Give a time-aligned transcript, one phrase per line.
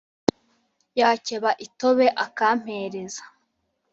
[0.99, 3.23] yakeba i tobe akam pereza